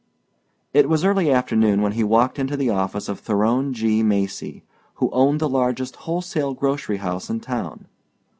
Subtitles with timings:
[0.73, 4.01] It was early afternoon when he walked into the office of Theron G.
[4.01, 4.63] Macy,
[4.95, 7.85] who owned the largest wholesale grocery house in town.